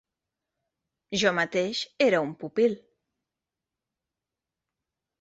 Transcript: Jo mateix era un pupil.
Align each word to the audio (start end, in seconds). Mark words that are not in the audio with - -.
Jo 1.25 1.33
mateix 1.41 1.83
era 2.07 2.23
un 2.31 2.33
pupil. 2.41 2.75